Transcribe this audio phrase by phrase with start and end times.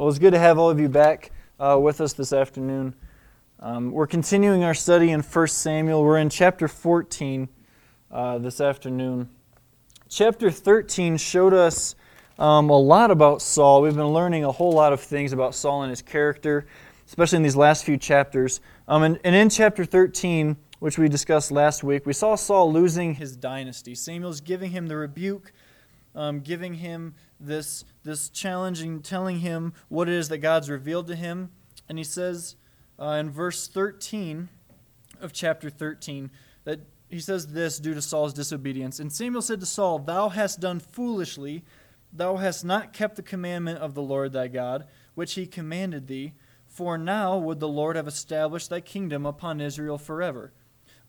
[0.00, 2.94] Well, it's good to have all of you back uh, with us this afternoon.
[3.58, 6.02] Um, we're continuing our study in 1 Samuel.
[6.02, 7.46] We're in chapter 14
[8.10, 9.28] uh, this afternoon.
[10.08, 11.96] Chapter 13 showed us
[12.38, 13.82] um, a lot about Saul.
[13.82, 16.66] We've been learning a whole lot of things about Saul and his character,
[17.06, 18.62] especially in these last few chapters.
[18.88, 23.16] Um, and, and in chapter 13, which we discussed last week, we saw Saul losing
[23.16, 23.94] his dynasty.
[23.94, 25.52] Samuel's giving him the rebuke,
[26.14, 31.06] um, giving him this, this challenge and telling him what it is that God's revealed
[31.08, 31.50] to him.
[31.88, 32.56] And he says
[32.98, 34.48] uh, in verse 13
[35.20, 36.30] of chapter 13
[36.64, 39.00] that he says this due to Saul's disobedience.
[39.00, 41.64] And Samuel said to Saul, Thou hast done foolishly.
[42.12, 46.34] Thou hast not kept the commandment of the Lord thy God, which he commanded thee.
[46.66, 50.52] For now would the Lord have established thy kingdom upon Israel forever.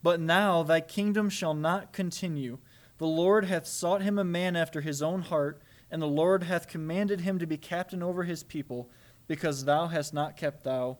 [0.02, 2.58] But now thy kingdom shall not continue.
[2.98, 6.68] The Lord hath sought him a man after his own heart, and the Lord hath
[6.68, 8.90] commanded him to be captain over his people,
[9.28, 10.98] because thou hast not kept thou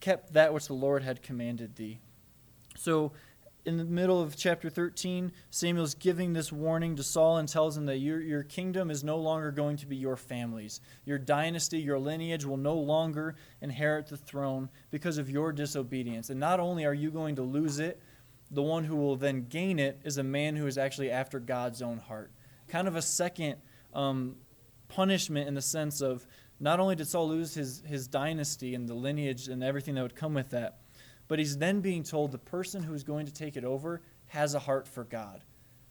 [0.00, 1.98] kept that which the Lord had commanded thee.
[2.76, 3.12] So
[3.64, 7.86] in the middle of chapter 13, Samuel's giving this warning to Saul and tells him
[7.86, 10.80] that your, your kingdom is no longer going to be your family's.
[11.06, 16.28] Your dynasty, your lineage will no longer inherit the throne because of your disobedience.
[16.28, 18.02] And not only are you going to lose it,
[18.50, 21.80] the one who will then gain it is a man who is actually after God's
[21.80, 22.30] own heart.
[22.68, 23.56] Kind of a second
[23.94, 24.36] um,
[24.88, 26.26] punishment in the sense of
[26.60, 30.16] not only did Saul lose his, his dynasty and the lineage and everything that would
[30.16, 30.78] come with that,
[31.26, 34.58] but he's then being told the person who's going to take it over has a
[34.58, 35.42] heart for God.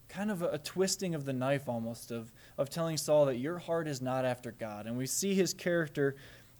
[0.09, 3.57] Kind of a, a, twisting of the knife almost of, of telling Saul that your
[3.57, 4.85] heart is not after God.
[4.85, 6.15] And we see his character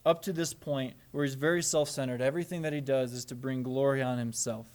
[0.05, 2.21] up to this point where he's very self centered.
[2.21, 4.67] Everything that he does is to bring glory on himself.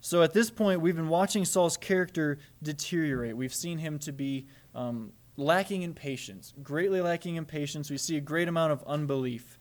[0.00, 3.36] So at this point, we've been watching Saul's character deteriorate.
[3.36, 7.90] We've seen him to be um, lacking in patience, greatly lacking in patience.
[7.90, 9.58] We see a great amount of unbelief.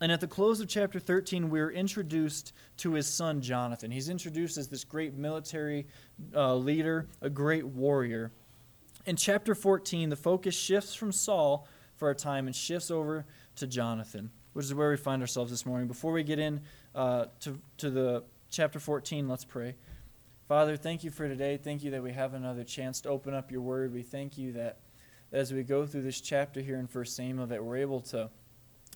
[0.00, 3.90] And at the close of chapter 13, we're introduced to his son Jonathan.
[3.90, 5.86] He's introduced as this great military
[6.34, 8.30] uh, leader, a great warrior.
[9.06, 13.66] In chapter 14, the focus shifts from Saul for a time and shifts over to
[13.66, 15.88] Jonathan, which is where we find ourselves this morning.
[15.88, 16.60] Before we get in
[16.94, 19.74] uh, to, to the chapter 14, let's pray.
[20.46, 21.58] Father, thank you for today.
[21.58, 23.92] Thank you that we have another chance to open up your word.
[23.92, 24.78] We thank you that
[25.32, 28.30] as we go through this chapter here in 1 Samuel, that we're able to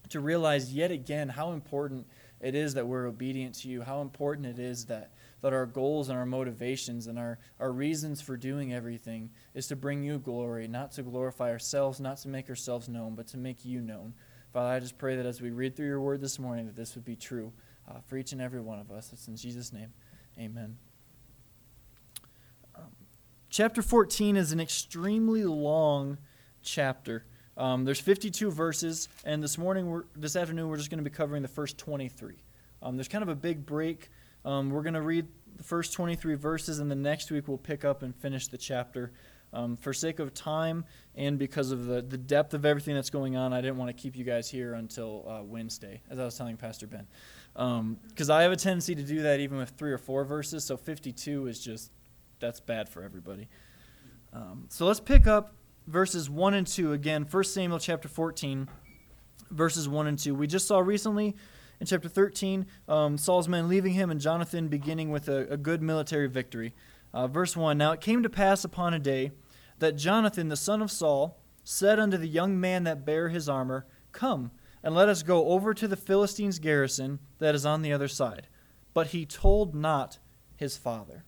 [0.09, 2.07] to realize yet again how important
[2.41, 6.09] it is that we're obedient to you, how important it is that, that our goals
[6.09, 10.67] and our motivations and our, our reasons for doing everything is to bring you glory,
[10.67, 14.13] not to glorify ourselves, not to make ourselves known, but to make you known.
[14.53, 16.97] Father, I just pray that as we read through your word this morning, that this
[16.97, 17.53] would be true
[17.89, 19.13] uh, for each and every one of us.
[19.13, 19.93] It's in Jesus' name.
[20.39, 20.77] Amen.
[23.53, 26.17] Chapter 14 is an extremely long
[26.63, 27.27] chapter.
[27.59, 31.43] Um, there's 52 verses, and this morning, this afternoon, we're just going to be covering
[31.43, 32.37] the first 23.
[32.81, 34.09] Um, there's kind of a big break.
[34.47, 37.85] Um, we're going to read the first 23 verses, and the next week we'll pick
[37.85, 39.13] up and finish the chapter.
[39.55, 43.37] Um, for sake of time and because of the, the depth of everything that's going
[43.37, 46.39] on, I didn't want to keep you guys here until uh, Wednesday, as I was
[46.39, 47.07] telling Pastor Ben.
[47.53, 50.65] Because um, I have a tendency to do that even with three or four verses,
[50.65, 51.91] so 52 is just,
[52.43, 53.49] that's bad for everybody.
[54.35, 55.55] Um, so let's pick up
[55.87, 57.25] verses 1 and 2 again.
[57.31, 58.69] 1 samuel chapter 14
[59.51, 61.37] verses 1 and 2 we just saw recently
[61.79, 65.83] in chapter 13 um, saul's men leaving him and jonathan beginning with a, a good
[65.83, 66.75] military victory.
[67.13, 69.31] Uh, verse 1 now it came to pass upon a day
[69.79, 73.85] that jonathan the son of saul said unto the young man that bare his armor
[74.13, 74.51] come
[74.83, 78.49] and let us go over to the philistines garrison that is on the other side.
[78.95, 80.19] But he told not
[80.57, 81.25] his father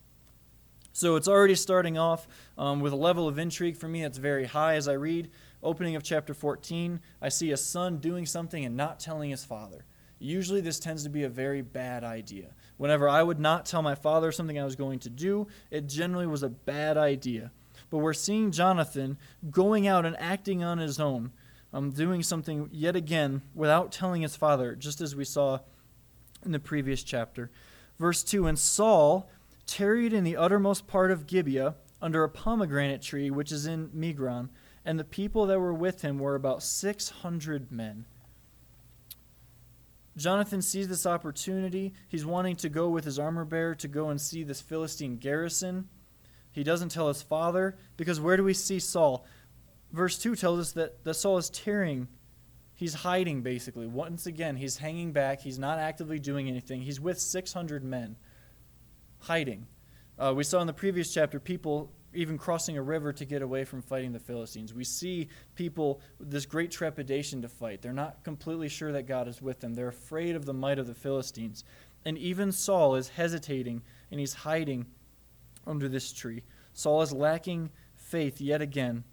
[0.95, 2.25] so it's already starting off
[2.57, 5.29] um, with a level of intrigue for me that's very high as I read.
[5.61, 9.83] Opening of chapter 14, I see a son doing something and not telling his father.
[10.19, 12.51] Usually, this tends to be a very bad idea.
[12.77, 16.27] Whenever I would not tell my father something I was going to do, it generally
[16.27, 17.51] was a bad idea.
[17.89, 19.17] But we're seeing Jonathan
[19.51, 21.33] going out and acting on his own,
[21.73, 25.59] um, doing something yet again without telling his father, just as we saw
[26.45, 27.51] in the previous chapter.
[27.99, 29.29] Verse 2 And Saul
[29.65, 34.49] tarried in the uttermost part of Gibeah under a pomegranate tree which is in Migron,
[34.83, 38.05] and the people that were with him were about 600 men.
[40.17, 41.93] Jonathan sees this opportunity.
[42.07, 45.89] He's wanting to go with his armor bearer to go and see this Philistine garrison.
[46.51, 49.25] He doesn't tell his father because where do we see Saul?
[49.91, 52.07] Verse 2 tells us that, that Saul is tarrying.
[52.75, 53.87] He's hiding, basically.
[53.87, 55.41] Once again, he's hanging back.
[55.41, 56.81] He's not actively doing anything.
[56.81, 58.15] He's with 600 men
[59.25, 59.65] hiding.
[60.19, 63.65] Uh, we saw in the previous chapter people even crossing a river to get away
[63.65, 64.73] from fighting the Philistines.
[64.73, 67.81] We see people this great trepidation to fight.
[67.81, 70.87] They're not completely sure that God is with them, they're afraid of the might of
[70.87, 71.63] the Philistines.
[72.05, 73.81] And even Saul is hesitating
[74.11, 74.85] and he's hiding
[75.65, 76.43] under this tree.
[76.73, 79.03] Saul is lacking faith yet again.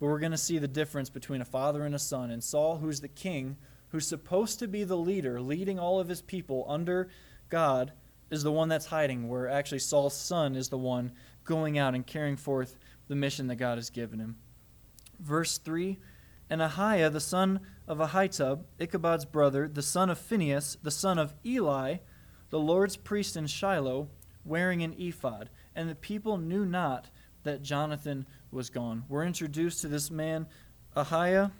[0.00, 2.30] But we're going to see the difference between a father and a son.
[2.30, 3.56] And Saul, who's the king,
[3.88, 7.10] who's supposed to be the leader, leading all of his people under
[7.50, 7.92] God,
[8.30, 11.12] is the one that's hiding, where actually Saul's son is the one
[11.44, 12.78] going out and carrying forth
[13.08, 14.36] the mission that God has given him.
[15.18, 15.98] Verse 3
[16.50, 21.34] And Ahiah, the son of Ahitub, Ichabod's brother, the son of Phinehas, the son of
[21.44, 21.96] Eli,
[22.50, 24.08] the Lord's priest in Shiloh,
[24.44, 25.50] wearing an ephod.
[25.74, 27.10] And the people knew not
[27.44, 29.04] that Jonathan was gone.
[29.08, 30.46] We're introduced to this man,
[30.96, 31.52] Ahiah,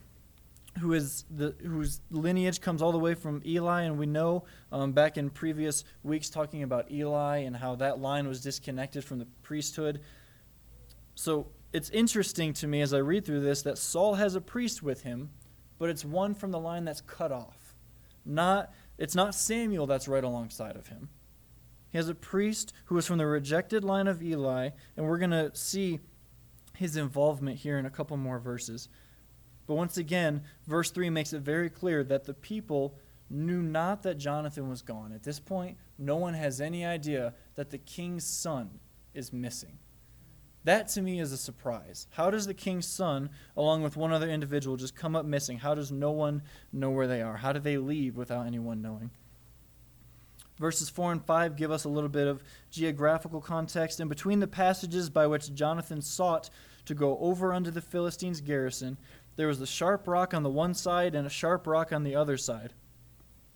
[0.80, 4.92] who is the whose lineage comes all the way from Eli, and we know um,
[4.92, 9.26] back in previous weeks talking about Eli and how that line was disconnected from the
[9.42, 10.00] priesthood.
[11.14, 14.82] So it's interesting to me as I read through this that Saul has a priest
[14.82, 15.30] with him,
[15.78, 17.74] but it's one from the line that's cut off.
[18.24, 21.08] Not it's not Samuel that's right alongside of him.
[21.90, 25.30] He has a priest who is from the rejected line of Eli, and we're going
[25.30, 26.00] to see
[26.74, 28.88] his involvement here in a couple more verses.
[29.68, 32.98] But once again, verse 3 makes it very clear that the people
[33.30, 35.12] knew not that Jonathan was gone.
[35.12, 38.80] At this point, no one has any idea that the king's son
[39.14, 39.78] is missing.
[40.64, 42.06] That to me is a surprise.
[42.12, 45.58] How does the king's son, along with one other individual, just come up missing?
[45.58, 46.42] How does no one
[46.72, 47.36] know where they are?
[47.36, 49.10] How do they leave without anyone knowing?
[50.58, 54.00] Verses 4 and 5 give us a little bit of geographical context.
[54.00, 56.50] And between the passages by which Jonathan sought
[56.84, 58.96] to go over unto the Philistines' garrison,
[59.38, 62.16] there was a sharp rock on the one side and a sharp rock on the
[62.16, 62.74] other side.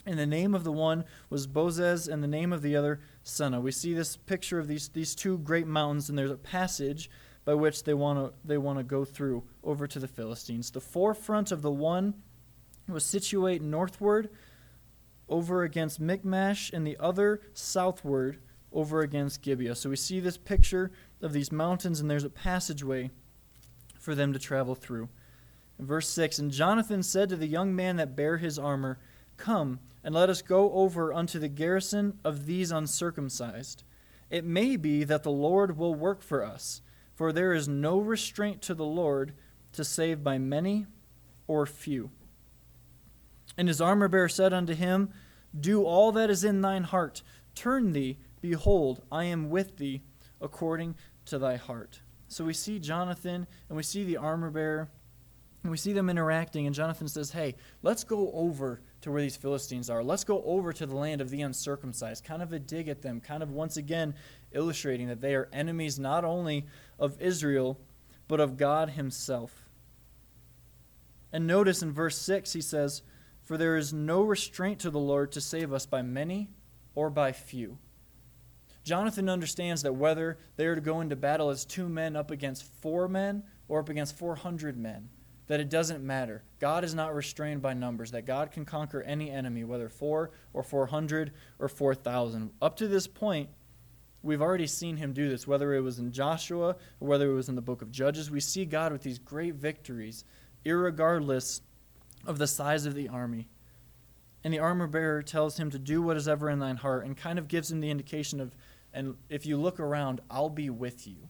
[0.07, 3.61] And the name of the one was Bozez, and the name of the other Seneh.
[3.61, 7.11] We see this picture of these, these two great mountains, and there's a passage
[7.45, 10.71] by which they want to they want to go through over to the Philistines.
[10.71, 12.15] The forefront of the one
[12.89, 14.31] was situate northward
[15.29, 18.39] over against Michmash, and the other southward
[18.73, 19.75] over against Gibeah.
[19.75, 23.11] So we see this picture of these mountains, and there's a passageway
[23.99, 25.09] for them to travel through.
[25.87, 28.99] Verse 6 And Jonathan said to the young man that bare his armor,
[29.37, 33.85] Come, and let us go over unto the garrison of these uncircumcised.
[34.31, 36.81] It may be that the Lord will work for us,
[37.15, 39.35] for there is no restraint to the Lord
[39.73, 40.87] to save by many
[41.47, 42.11] or few.
[43.57, 45.11] And his armor bearer said unto him,
[45.59, 47.23] Do all that is in thine heart.
[47.55, 50.03] Turn thee, behold, I am with thee
[50.41, 50.95] according
[51.27, 52.01] to thy heart.
[52.29, 54.89] So we see Jonathan and we see the armor bearer
[55.63, 56.67] and we see them interacting.
[56.67, 60.03] And Jonathan says, Hey, let's go over to where these Philistines are.
[60.03, 62.25] Let's go over to the land of the uncircumcised.
[62.25, 64.15] Kind of a dig at them, kind of once again
[64.53, 66.67] illustrating that they are enemies not only
[66.99, 67.79] of Israel,
[68.29, 69.69] but of God Himself.
[71.33, 73.03] And notice in verse 6, he says,
[73.43, 76.49] for there is no restraint to the Lord to save us by many
[76.95, 77.79] or by few.
[78.85, 82.65] Jonathan understands that whether they are to go into battle as two men up against
[82.81, 85.09] four men or up against 400 men,
[85.47, 86.45] that it doesn't matter.
[86.61, 90.63] God is not restrained by numbers, that God can conquer any enemy, whether four or
[90.63, 92.51] 400 or 4,000.
[92.61, 93.51] Up to this point,
[94.23, 97.49] we've already seen him do this, whether it was in Joshua or whether it was
[97.49, 98.31] in the book of Judges.
[98.31, 100.25] We see God with these great victories,
[100.65, 101.61] irregardless
[102.25, 103.49] of the size of the army.
[104.45, 107.17] And the armor bearer tells him to do what is ever in thine heart and
[107.17, 108.57] kind of gives him the indication of,
[108.93, 111.29] and if you look around, I'll be with you.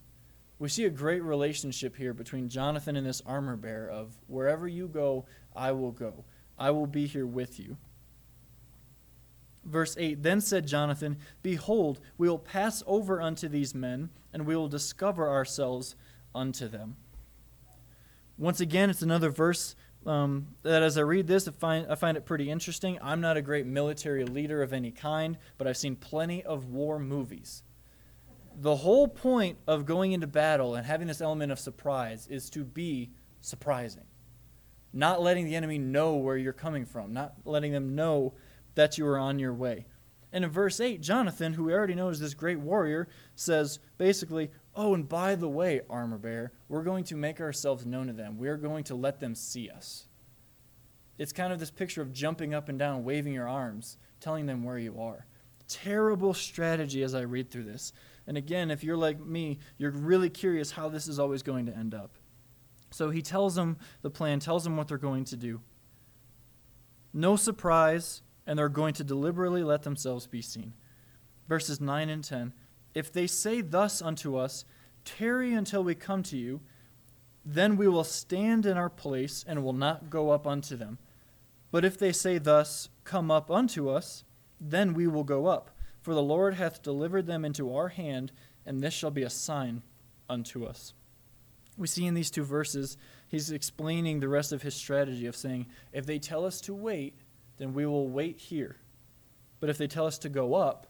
[0.62, 4.86] We see a great relationship here between Jonathan and this armor bearer of wherever you
[4.86, 5.24] go,
[5.56, 6.24] I will go.
[6.56, 7.78] I will be here with you.
[9.64, 14.54] Verse 8 Then said Jonathan, Behold, we will pass over unto these men, and we
[14.54, 15.96] will discover ourselves
[16.32, 16.94] unto them.
[18.38, 19.74] Once again, it's another verse
[20.06, 23.00] um, that as I read this, I find, I find it pretty interesting.
[23.02, 27.00] I'm not a great military leader of any kind, but I've seen plenty of war
[27.00, 27.64] movies.
[28.56, 32.64] The whole point of going into battle and having this element of surprise is to
[32.64, 34.04] be surprising.
[34.92, 38.34] Not letting the enemy know where you're coming from, not letting them know
[38.74, 39.86] that you are on your way.
[40.32, 44.50] And in verse 8, Jonathan, who we already know is this great warrior, says basically,
[44.74, 48.38] Oh, and by the way, armor bearer, we're going to make ourselves known to them.
[48.38, 50.06] We're going to let them see us.
[51.18, 54.64] It's kind of this picture of jumping up and down, waving your arms, telling them
[54.64, 55.26] where you are.
[55.72, 57.92] Terrible strategy as I read through this.
[58.26, 61.76] And again, if you're like me, you're really curious how this is always going to
[61.76, 62.16] end up.
[62.90, 65.60] So he tells them the plan, tells them what they're going to do.
[67.12, 70.74] No surprise, and they're going to deliberately let themselves be seen.
[71.48, 72.52] Verses 9 and 10
[72.94, 74.64] if they say thus unto us,
[75.04, 76.60] Tarry until we come to you.
[77.44, 80.98] Then we will stand in our place and will not go up unto them.
[81.70, 84.24] But if they say thus, Come up unto us,
[84.62, 85.70] then we will go up.
[86.00, 88.32] For the Lord hath delivered them into our hand,
[88.64, 89.82] and this shall be a sign
[90.28, 90.94] unto us.
[91.76, 92.96] We see in these two verses,
[93.28, 97.14] he's explaining the rest of his strategy of saying, If they tell us to wait,
[97.56, 98.76] then we will wait here.
[99.60, 100.86] But if they tell us to go up,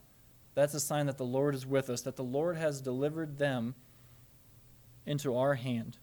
[0.54, 3.74] that's a sign that the Lord is with us, that the Lord has delivered them
[5.06, 5.98] into our hand.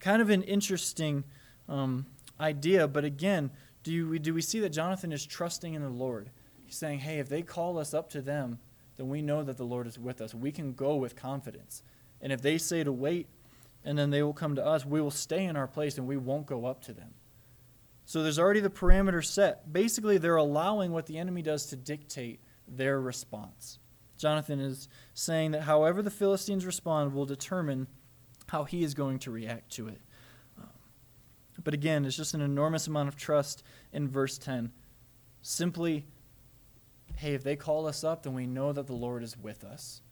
[0.00, 1.24] Kind of an interesting
[1.68, 2.06] um,
[2.40, 3.50] idea, but again,
[3.82, 6.30] do, you, do we see that Jonathan is trusting in the Lord?
[6.68, 8.58] He's saying, hey, if they call us up to them,
[8.98, 10.34] then we know that the Lord is with us.
[10.34, 11.82] We can go with confidence.
[12.20, 13.26] And if they say to wait,
[13.86, 16.18] and then they will come to us, we will stay in our place and we
[16.18, 17.14] won't go up to them.
[18.04, 19.72] So there's already the parameter set.
[19.72, 23.78] Basically, they're allowing what the enemy does to dictate their response.
[24.18, 27.86] Jonathan is saying that however the Philistines respond will determine
[28.48, 30.02] how he is going to react to it.
[30.58, 30.68] Um,
[31.64, 34.70] but again, it's just an enormous amount of trust in verse 10.
[35.40, 36.04] Simply,
[37.18, 40.02] hey, if they call us up, then we know that the Lord is with us.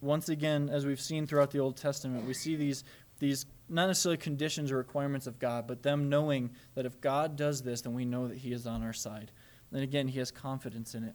[0.00, 2.82] Once again, as we've seen throughout the Old Testament, we see these,
[3.20, 7.62] these not necessarily conditions or requirements of God, but them knowing that if God does
[7.62, 9.30] this, then we know that He is on our side.
[9.72, 11.14] And again, he has confidence in it.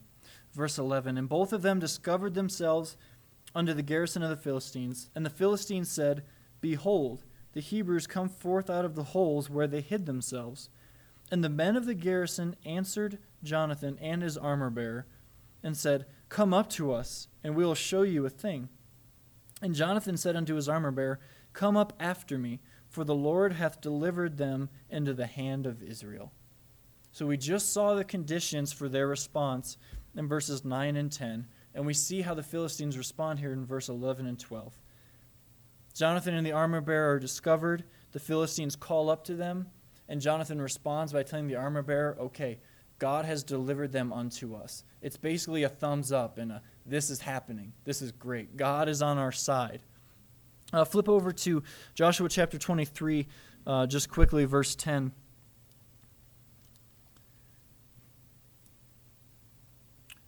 [0.53, 2.95] Verse 11 And both of them discovered themselves
[3.55, 5.09] under the garrison of the Philistines.
[5.15, 6.23] And the Philistines said,
[6.61, 10.69] Behold, the Hebrews come forth out of the holes where they hid themselves.
[11.31, 15.05] And the men of the garrison answered Jonathan and his armor bearer,
[15.61, 18.69] and said, Come up to us, and we will show you a thing.
[19.61, 21.19] And Jonathan said unto his armor bearer,
[21.53, 22.59] Come up after me,
[22.89, 26.31] for the Lord hath delivered them into the hand of Israel.
[27.11, 29.77] So we just saw the conditions for their response
[30.15, 33.89] in verses 9 and 10, and we see how the Philistines respond here in verse
[33.89, 34.73] 11 and 12.
[35.93, 37.83] Jonathan and the armor bearer are discovered.
[38.11, 39.67] The Philistines call up to them,
[40.09, 42.59] and Jonathan responds by telling the armor bearer, Okay,
[43.03, 44.85] God has delivered them unto us.
[45.01, 47.73] It's basically a thumbs up and a this is happening.
[47.83, 48.55] This is great.
[48.55, 49.81] God is on our side.
[50.71, 51.63] Uh, flip over to
[51.95, 53.27] Joshua chapter 23,
[53.67, 55.11] uh, just quickly, verse 10.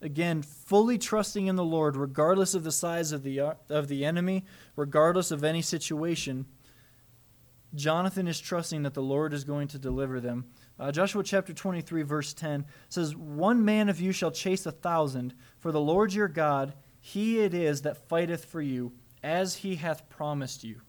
[0.01, 4.45] again fully trusting in the lord regardless of the size of the of the enemy
[4.75, 6.45] regardless of any situation
[7.73, 10.45] jonathan is trusting that the lord is going to deliver them
[10.79, 15.33] uh, joshua chapter 23 verse 10 says one man of you shall chase a thousand
[15.59, 18.91] for the lord your god he it is that fighteth for you
[19.23, 20.81] as he hath promised you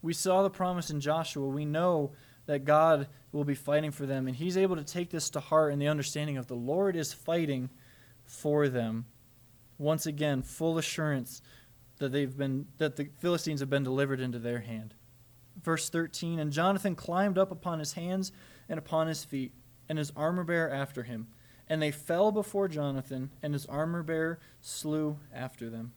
[0.00, 2.12] we saw the promise in joshua we know
[2.46, 4.28] that god will be fighting for them.
[4.28, 7.12] And he's able to take this to heart in the understanding of the Lord is
[7.12, 7.70] fighting
[8.24, 9.06] for them.
[9.78, 11.42] Once again, full assurance
[11.98, 14.94] that they've been that the Philistines have been delivered into their hand.
[15.60, 18.32] Verse 13, and Jonathan climbed up upon his hands
[18.68, 19.52] and upon his feet,
[19.88, 21.28] and his armor bearer after him.
[21.68, 25.92] And they fell before Jonathan, and his armor bearer slew after them.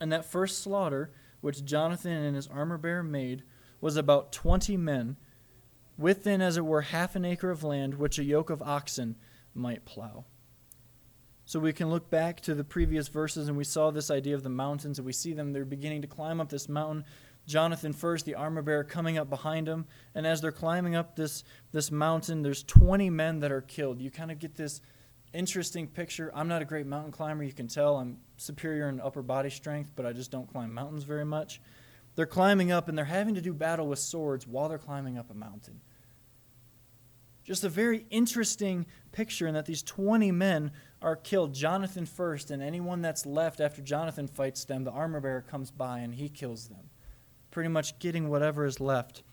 [0.00, 3.42] And that first slaughter, which Jonathan and his armor bearer made,
[3.80, 5.16] was about twenty men
[5.96, 9.16] within, as it were, half an acre of land which a yoke of oxen
[9.54, 10.24] might plow.
[11.44, 14.42] So we can look back to the previous verses and we saw this idea of
[14.42, 17.04] the mountains and we see them, they're beginning to climb up this mountain.
[17.48, 19.86] Jonathan first, the armor bearer, coming up behind him.
[20.14, 24.00] And as they're climbing up this, this mountain, there's 20 men that are killed.
[24.00, 24.82] You kind of get this
[25.32, 26.30] interesting picture.
[26.34, 27.96] I'm not a great mountain climber, you can tell.
[27.96, 31.62] I'm superior in upper body strength, but I just don't climb mountains very much.
[32.16, 35.30] They're climbing up and they're having to do battle with swords while they're climbing up
[35.30, 35.80] a mountain.
[37.44, 41.54] Just a very interesting picture in that these 20 men are killed.
[41.54, 46.00] Jonathan first, and anyone that's left after Jonathan fights them, the armor bearer comes by
[46.00, 46.87] and he kills them.
[47.58, 49.24] Pretty much getting whatever is left.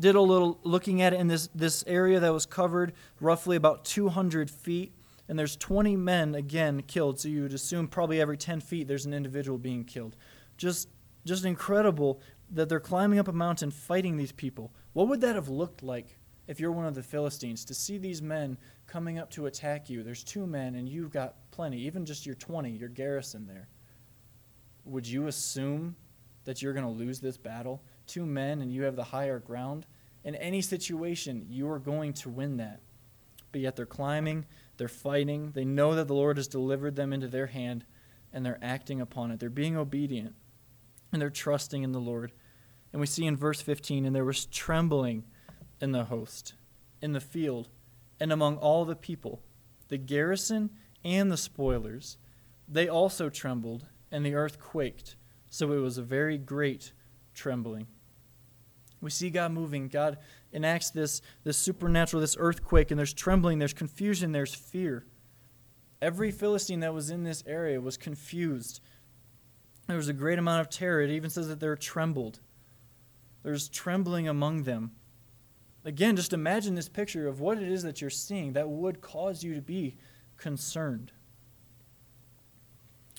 [0.00, 3.84] Did a little looking at it in this, this area that was covered roughly about
[3.84, 4.92] 200 feet,
[5.28, 7.20] and there's 20 men again killed.
[7.20, 10.16] So you would assume probably every 10 feet there's an individual being killed.
[10.56, 10.88] Just,
[11.24, 14.72] just incredible that they're climbing up a mountain fighting these people.
[14.92, 18.20] What would that have looked like if you're one of the Philistines, to see these
[18.20, 20.02] men coming up to attack you.
[20.02, 23.68] There's two men, and you've got plenty, even just your 20, your garrison there.
[24.84, 25.94] Would you assume
[26.44, 27.82] that you're going to lose this battle?
[28.06, 29.86] Two men, and you have the higher ground?
[30.24, 32.80] In any situation, you are going to win that.
[33.52, 37.28] But yet they're climbing, they're fighting, they know that the Lord has delivered them into
[37.28, 37.84] their hand,
[38.32, 39.40] and they're acting upon it.
[39.40, 40.34] They're being obedient,
[41.12, 42.32] and they're trusting in the Lord.
[42.92, 45.24] And we see in verse 15, and there was trembling
[45.80, 46.54] in the host,
[47.00, 47.68] in the field,
[48.20, 49.42] and among all the people,
[49.88, 50.70] the garrison
[51.04, 52.18] and the spoilers.
[52.68, 55.16] they also trembled, and the earth quaked.
[55.50, 56.92] So it was a very great
[57.34, 57.86] trembling.
[59.00, 59.88] We see God moving.
[59.88, 60.18] God
[60.52, 65.06] enacts this, this supernatural, this earthquake, and there's trembling, there's confusion, there's fear.
[66.00, 68.80] Every Philistine that was in this area was confused.
[69.86, 71.02] There was a great amount of terror.
[71.02, 72.40] It even says that they're trembled.
[73.42, 74.92] There's trembling among them.
[75.84, 79.42] Again, just imagine this picture of what it is that you're seeing that would cause
[79.42, 79.96] you to be
[80.36, 81.12] concerned.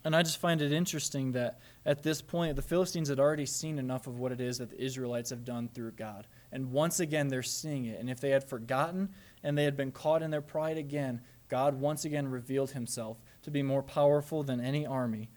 [0.03, 3.79] And I just find it interesting that at this point, the Philistines had already seen
[3.79, 6.27] enough of what it is that the Israelites have done through God.
[6.51, 7.99] And once again, they're seeing it.
[7.99, 9.09] And if they had forgotten
[9.41, 13.51] and they had been caught in their pride again, God once again revealed himself to
[13.51, 15.29] be more powerful than any army.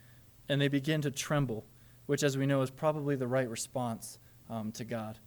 [0.49, 1.65] And they begin to tremble,
[2.05, 4.19] which, as we know, is probably the right response
[4.51, 5.19] um, to God.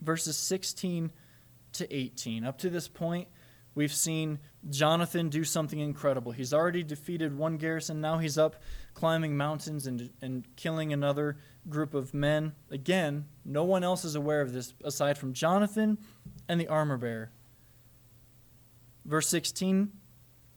[0.00, 1.10] Verses 16
[1.72, 2.44] to 18.
[2.44, 3.26] Up to this point,
[3.74, 4.38] We've seen
[4.68, 6.32] Jonathan do something incredible.
[6.32, 8.00] He's already defeated one garrison.
[8.00, 8.62] Now he's up
[8.94, 11.38] climbing mountains and, and killing another
[11.68, 12.52] group of men.
[12.70, 15.98] Again, no one else is aware of this aside from Jonathan
[16.48, 17.30] and the armor bearer.
[19.04, 19.90] Verse 16,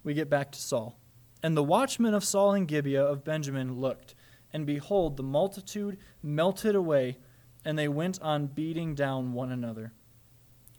[0.03, 0.99] we get back to Saul.
[1.41, 4.13] And the watchmen of Saul and Gibeah of Benjamin looked,
[4.51, 7.17] and behold, the multitude melted away,
[7.63, 9.93] and they went on beating down one another.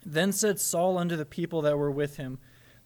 [0.08, 2.38] Then said Saul unto the people that were with him,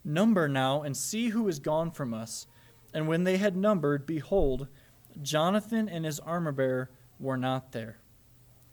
[0.03, 2.47] Number now, and see who is gone from us.
[2.95, 4.69] And when they had numbered, behold,
[5.21, 7.99] Jonathan and his armor bearer were not there.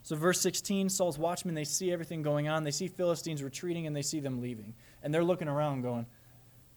[0.01, 2.63] So, verse 16 Saul's watchmen, they see everything going on.
[2.63, 4.73] They see Philistines retreating and they see them leaving.
[5.03, 6.05] And they're looking around going,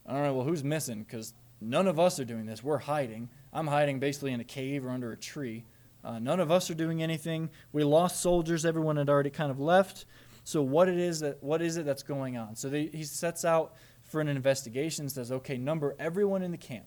[0.09, 1.05] All right, well, who's missing?
[1.05, 2.65] Because none of us are doing this.
[2.65, 3.29] We're hiding.
[3.53, 5.65] I'm hiding basically in a cave or under a tree.
[6.03, 7.50] Uh, none of us are doing anything.
[7.73, 8.67] We lost soldiers.
[8.67, 10.07] Everyone had already kind of left.
[10.45, 12.57] So what it is that what is it that's going on?
[12.57, 15.09] So they, he sets out for an investigation.
[15.09, 16.87] Says, okay, number everyone in the camp.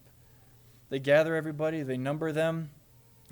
[0.89, 1.83] They gather everybody.
[1.83, 2.69] They number them.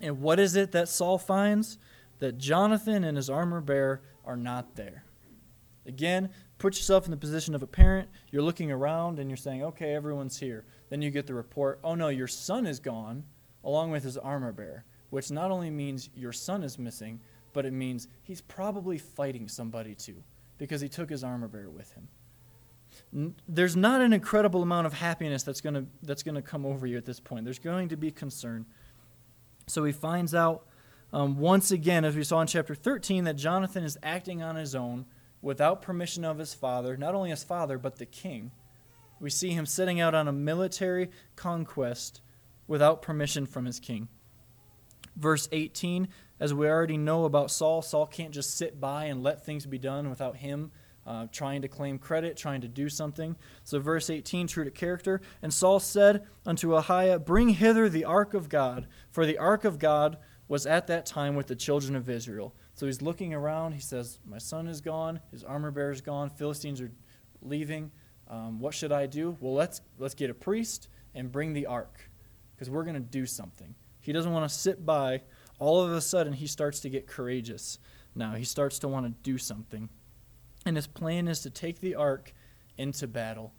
[0.01, 1.77] And what is it that Saul finds?
[2.19, 5.03] That Jonathan and his armor bearer are not there.
[5.85, 6.29] Again,
[6.59, 8.07] put yourself in the position of a parent.
[8.31, 10.63] You're looking around and you're saying, okay, everyone's here.
[10.89, 13.23] Then you get the report, oh no, your son is gone
[13.63, 17.19] along with his armor bearer, which not only means your son is missing,
[17.53, 20.23] but it means he's probably fighting somebody too
[20.57, 23.35] because he took his armor bearer with him.
[23.47, 26.85] There's not an incredible amount of happiness that's going to that's going to come over
[26.85, 27.45] you at this point.
[27.45, 28.65] There's going to be concern.
[29.67, 30.65] So he finds out
[31.13, 34.75] um, once again, as we saw in chapter 13, that Jonathan is acting on his
[34.75, 35.05] own
[35.41, 38.51] without permission of his father, not only his father, but the king.
[39.19, 42.21] We see him setting out on a military conquest
[42.67, 44.07] without permission from his king.
[45.15, 46.07] Verse 18
[46.41, 49.77] as we already know about Saul, Saul can't just sit by and let things be
[49.77, 50.71] done without him
[51.05, 53.35] uh, trying to claim credit, trying to do something.
[53.63, 55.21] So, verse 18, true to character.
[55.41, 59.79] And Saul said unto Ahiah, Bring hither the ark of God, for the ark of
[59.79, 62.53] God was at that time with the children of Israel.
[62.73, 63.73] So he's looking around.
[63.73, 65.19] He says, My son is gone.
[65.31, 66.29] His armor bearer is gone.
[66.29, 66.91] Philistines are
[67.41, 67.91] leaving.
[68.27, 69.37] Um, what should I do?
[69.39, 72.09] Well, let's, let's get a priest and bring the ark
[72.55, 73.75] because we're going to do something.
[74.01, 75.21] He doesn't want to sit by
[75.61, 77.77] all of a sudden he starts to get courageous
[78.15, 78.33] now.
[78.33, 79.89] He starts to want to do something.
[80.65, 82.33] And his plan is to take the ark
[82.79, 83.53] into battle.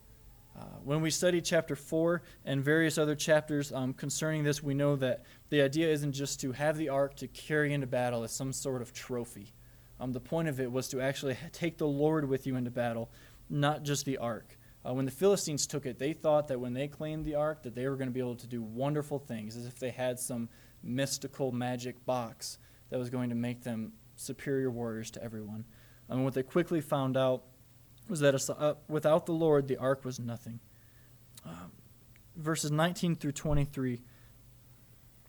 [0.59, 4.97] Uh, when we study chapter 4 and various other chapters um, concerning this, we know
[4.97, 8.53] that the idea isn't just to have the ark to carry into battle as some
[8.53, 9.53] sort of trophy.
[10.01, 13.13] Um, the point of it was to actually take the Lord with you into battle,
[13.49, 14.59] not just the ark.
[14.85, 17.77] Uh, when the Philistines took it, they thought that when they claimed the ark, that
[17.77, 20.49] they were going to be able to do wonderful things, as if they had some
[20.83, 22.59] mystical magic box
[22.91, 25.65] that was going to make them superior warriors to everyone.
[26.09, 27.45] And what they quickly found out
[28.09, 30.61] was that uh, without the Lord, the ark was nothing.
[31.45, 31.73] Um,
[32.37, 34.03] verses 19 through 23.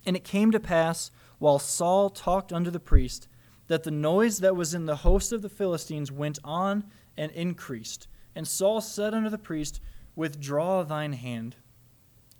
[0.05, 3.27] And it came to pass, while Saul talked unto the priest,
[3.67, 6.83] that the noise that was in the host of the Philistines went on
[7.15, 8.07] and increased.
[8.35, 9.79] And Saul said unto the priest,
[10.15, 11.55] Withdraw thine hand.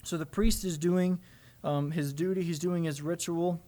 [0.04, 1.20] So the priest is doing
[1.64, 3.62] um, his duty, he's doing his ritual,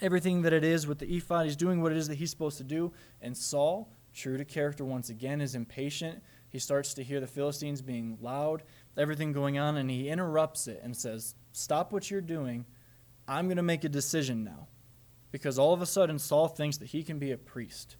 [0.00, 1.46] everything that it is with the ephod.
[1.46, 2.92] He's doing what it is that he's supposed to do.
[3.22, 6.22] And Saul, true to character once again, is impatient.
[6.48, 8.62] He starts to hear the Philistines being loud,
[8.96, 12.66] everything going on, and he interrupts it and says, Stop what you're doing.
[13.26, 14.68] I'm going to make a decision now.
[15.32, 17.96] Because all of a sudden, Saul thinks that he can be a priest.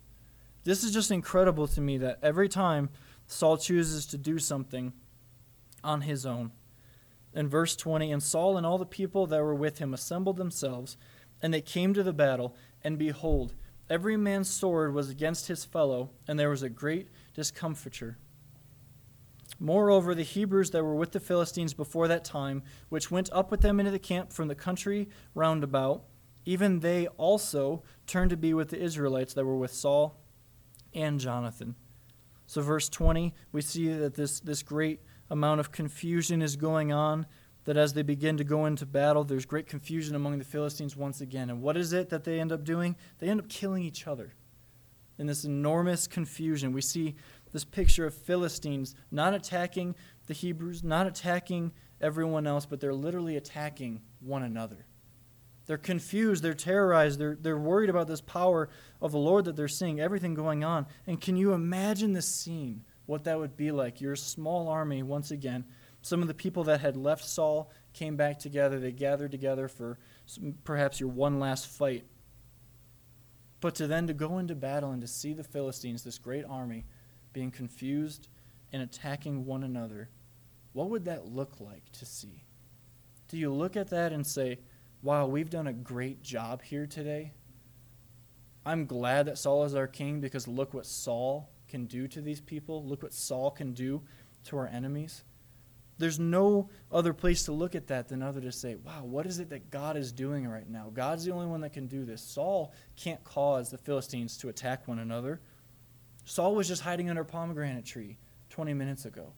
[0.63, 2.91] This is just incredible to me that every time
[3.27, 4.93] Saul chooses to do something
[5.83, 6.53] on his own,
[7.35, 10.97] in verse 20 And Saul and all the people that were with him assembled themselves,
[11.43, 13.55] and they came to the battle, and behold,
[13.91, 18.19] every man's sword was against his fellow, and there was a great discomfiture.
[19.59, 23.61] Moreover, the Hebrews that were with the Philistines before that time, which went up with
[23.61, 26.05] them into the camp from the country round about,
[26.45, 30.21] even they also turned to be with the Israelites that were with Saul
[30.93, 31.75] and Jonathan.
[32.47, 37.27] So, verse 20, we see that this, this great amount of confusion is going on,
[37.65, 41.21] that as they begin to go into battle, there's great confusion among the Philistines once
[41.21, 41.51] again.
[41.51, 42.97] And what is it that they end up doing?
[43.19, 44.35] They end up killing each other.
[45.19, 47.15] In this enormous confusion, we see
[47.53, 49.95] this picture of Philistines not attacking
[50.27, 54.87] the Hebrews, not attacking everyone else, but they're literally attacking one another.
[55.67, 58.69] They're confused, they're terrorized, they're, they're worried about this power
[59.01, 60.87] of the Lord that they're seeing, everything going on.
[61.07, 64.01] And can you imagine this scene, what that would be like?
[64.01, 65.65] Your small army, once again,
[66.03, 69.99] some of the people that had left Saul came back together, they gathered together for
[70.27, 72.05] some, perhaps your one last fight.
[73.61, 76.85] But to then to go into battle and to see the Philistines, this great army,
[77.33, 78.29] being confused
[78.73, 80.11] and attacking one another,
[80.73, 82.45] what would that look like to see?
[83.29, 84.59] Do you look at that and say,
[85.03, 87.33] wow, we've done a great job here today?
[88.67, 92.41] I'm glad that Saul is our king because look what Saul can do to these
[92.41, 92.85] people.
[92.85, 94.01] Look what Saul can do
[94.45, 95.25] to our enemies.
[95.99, 99.41] There's no other place to look at that than other to say, wow, what is
[99.41, 100.93] it that God is doing right now?
[100.95, 102.23] God's the only one that can do this.
[102.23, 105.41] Saul can't cause the Philistines to attack one another.
[106.25, 108.19] Saul was just hiding under a pomegranate tree
[108.51, 109.33] 20 minutes ago.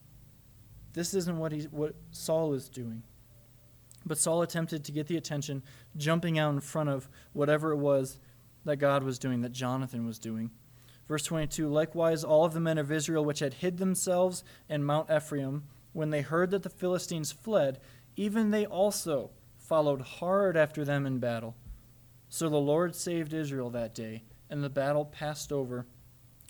[0.92, 3.02] This isn't what, he, what Saul is doing.
[4.04, 5.62] But Saul attempted to get the attention,
[5.96, 8.18] jumping out in front of whatever it was
[8.66, 10.50] that God was doing, that Jonathan was doing.
[11.08, 15.10] Verse 22 Likewise, all of the men of Israel which had hid themselves in Mount
[15.10, 17.80] Ephraim, when they heard that the Philistines fled,
[18.16, 21.56] even they also followed hard after them in battle.
[22.28, 25.86] So the Lord saved Israel that day, and the battle passed over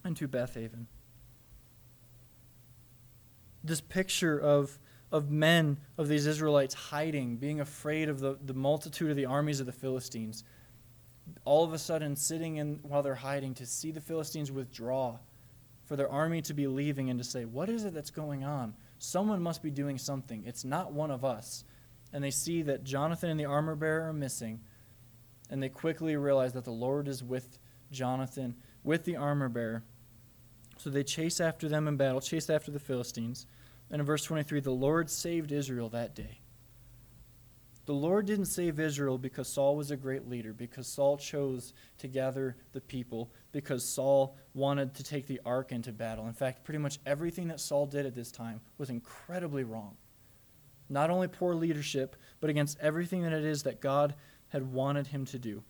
[0.04, 0.86] and to Bethaven.
[3.62, 4.78] This picture of,
[5.10, 9.60] of men of these Israelites hiding, being afraid of the, the multitude of the armies
[9.60, 10.44] of the Philistines,
[11.44, 15.18] all of a sudden sitting in while they're hiding to see the Philistines withdraw,
[15.84, 18.74] for their army to be leaving and to say, What is it that's going on?
[18.98, 20.44] Someone must be doing something.
[20.46, 21.64] It's not one of us.
[22.12, 24.60] And they see that Jonathan and the armor bearer are missing,
[25.50, 27.58] and they quickly realize that the Lord is with
[27.90, 29.82] Jonathan, with the armor bearer.
[30.78, 33.46] So they chase after them in battle, chase after the Philistines.
[33.90, 36.40] And in verse 23, the Lord saved Israel that day.
[37.87, 42.09] The Lord didn't save Israel because Saul was a great leader, because Saul chose to
[42.09, 46.27] gather the people, because Saul wanted to take the ark into battle.
[46.27, 49.96] In fact, pretty much everything that Saul did at this time was incredibly wrong.
[50.88, 54.14] Not only poor leadership, but against everything that it is that God
[54.49, 55.62] had wanted him to do.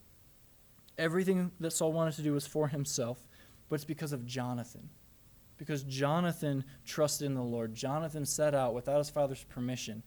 [0.99, 3.27] Everything that Saul wanted to do was for himself
[3.69, 4.89] but it's because of Jonathan.
[5.59, 7.75] Because Jonathan trusted in the Lord.
[7.75, 10.03] Jonathan set out without his father's permission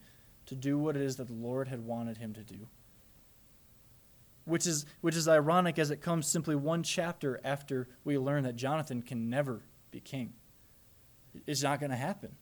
[0.50, 2.66] to do what it is that the Lord had wanted him to do.
[4.44, 8.56] Which is, which is ironic as it comes simply one chapter after we learn that
[8.56, 10.32] Jonathan can never be king.
[11.46, 12.32] It's not going to happen.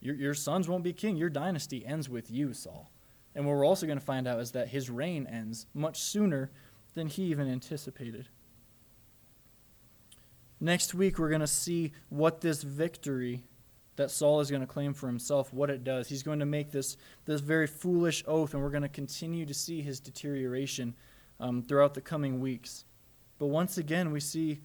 [0.00, 1.16] Your, your sons won't be king.
[1.16, 2.92] Your dynasty ends with you, Saul.
[3.34, 6.52] And what we're also going to find out is that his reign ends much sooner
[6.94, 8.28] than he even anticipated.
[10.60, 13.42] Next week, we're going to see what this victory
[13.96, 16.08] that Saul is going to claim for himself, what it does.
[16.08, 19.54] He's going to make this, this very foolish oath, and we're going to continue to
[19.54, 20.94] see his deterioration
[21.38, 22.84] um, throughout the coming weeks.
[23.38, 24.60] But once again, we see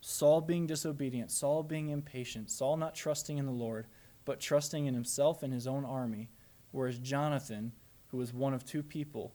[0.00, 3.86] Saul being disobedient, Saul being impatient, Saul not trusting in the Lord,
[4.24, 6.30] but trusting in himself and his own army,
[6.72, 7.72] whereas Jonathan,
[8.08, 9.32] who was one of two people,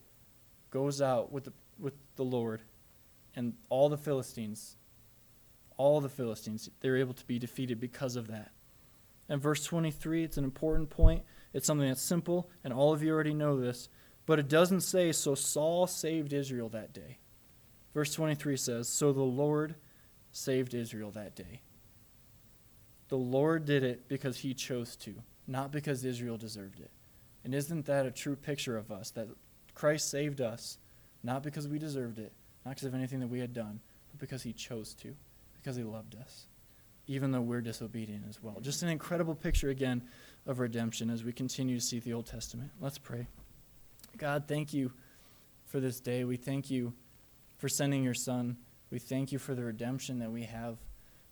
[0.72, 2.62] goes out with the, with the Lord,
[3.36, 4.78] and all the Philistines
[5.78, 6.70] all the Philistines.
[6.80, 8.52] They were able to be defeated because of that.
[9.30, 11.24] And verse 23, it's an important point.
[11.54, 13.90] It's something that's simple, and all of you already know this,
[14.26, 17.20] but it doesn't say, So Saul saved Israel that day.
[17.94, 19.76] Verse 23 says, So the Lord
[20.32, 21.62] saved Israel that day.
[23.08, 25.16] The Lord did it because he chose to,
[25.48, 26.92] not because Israel deserved it.
[27.44, 29.12] And isn't that a true picture of us?
[29.12, 29.30] That
[29.76, 30.78] Christ saved us,
[31.24, 32.34] not because we deserved it,
[32.66, 33.80] not because of anything that we had done,
[34.12, 35.16] but because he chose to
[35.66, 36.46] because he loved us,
[37.08, 38.60] even though we're disobedient as well.
[38.62, 40.04] Just an incredible picture, again,
[40.46, 42.72] of redemption as we continue to see the Old Testament.
[42.80, 43.28] Let's pray.
[44.18, 44.92] God, thank you
[45.66, 46.24] for this day.
[46.24, 46.94] We thank you
[47.58, 48.58] for sending your Son.
[48.92, 50.78] We thank you for the redemption that we have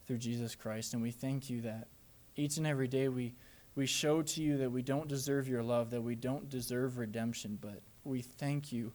[0.06, 0.92] through Jesus Christ.
[0.92, 1.88] And we thank you that
[2.36, 3.34] each and every day we,
[3.74, 7.58] we show to you that we don't deserve your love, that we don't deserve redemption,
[7.60, 8.92] but we thank you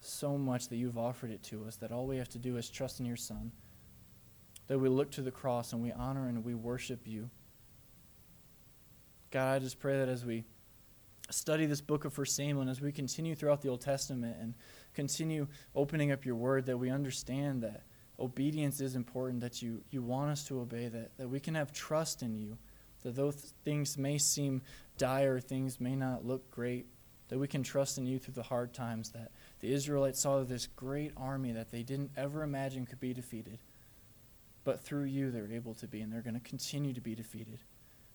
[0.00, 2.68] so much that you've offered it to us, that all we have to do is
[2.68, 3.52] trust in your Son
[4.68, 7.28] that we look to the cross and we honor and we worship you.
[9.30, 10.44] God, I just pray that as we
[11.30, 14.54] study this book of First Samuel and as we continue throughout the Old Testament and
[14.94, 17.82] continue opening up your word, that we understand that
[18.18, 21.72] obedience is important, that you, you want us to obey, that, that we can have
[21.72, 22.56] trust in you,
[23.02, 24.62] that though things may seem
[24.96, 26.86] dire, things may not look great,
[27.28, 30.66] that we can trust in you through the hard times, that the Israelites saw this
[30.66, 33.58] great army that they didn't ever imagine could be defeated.
[34.68, 37.58] But through you, they're able to be, and they're going to continue to be defeated.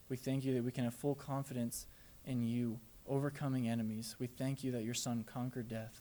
[0.08, 1.88] We thank you that we can have full confidence
[2.28, 4.16] in you overcoming enemies.
[4.20, 6.00] We thank you that your son conquered death.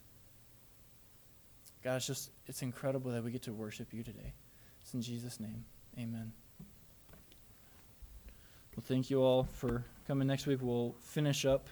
[1.83, 4.35] God, it's just, it's incredible that we get to worship you today.
[4.83, 5.65] It's in Jesus' name.
[5.99, 6.31] Amen.
[8.77, 10.59] Well, thank you all for coming next week.
[10.61, 11.71] We'll finish up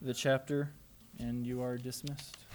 [0.00, 0.70] the chapter,
[1.18, 2.45] and you are dismissed.